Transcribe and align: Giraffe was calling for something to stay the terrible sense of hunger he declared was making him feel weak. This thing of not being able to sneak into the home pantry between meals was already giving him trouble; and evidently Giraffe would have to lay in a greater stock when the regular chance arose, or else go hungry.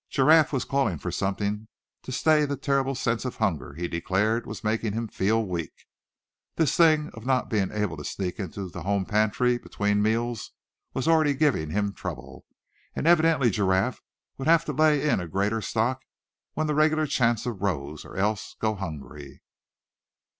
Giraffe 0.09 0.51
was 0.51 0.65
calling 0.65 0.97
for 0.97 1.11
something 1.11 1.67
to 2.01 2.11
stay 2.11 2.43
the 2.45 2.57
terrible 2.57 2.95
sense 2.95 3.23
of 3.23 3.35
hunger 3.35 3.75
he 3.75 3.87
declared 3.87 4.47
was 4.47 4.63
making 4.63 4.93
him 4.93 5.07
feel 5.07 5.45
weak. 5.45 5.85
This 6.55 6.75
thing 6.75 7.11
of 7.13 7.23
not 7.23 7.51
being 7.51 7.69
able 7.71 7.97
to 7.97 8.03
sneak 8.03 8.39
into 8.39 8.67
the 8.67 8.81
home 8.81 9.05
pantry 9.05 9.59
between 9.59 10.01
meals 10.01 10.53
was 10.95 11.07
already 11.07 11.35
giving 11.35 11.69
him 11.69 11.93
trouble; 11.93 12.45
and 12.95 13.05
evidently 13.05 13.51
Giraffe 13.51 14.01
would 14.39 14.47
have 14.47 14.65
to 14.65 14.73
lay 14.73 15.07
in 15.07 15.19
a 15.19 15.27
greater 15.27 15.61
stock 15.61 16.01
when 16.55 16.65
the 16.65 16.73
regular 16.73 17.05
chance 17.05 17.45
arose, 17.45 18.03
or 18.03 18.15
else 18.17 18.55
go 18.59 18.73
hungry. 18.73 19.43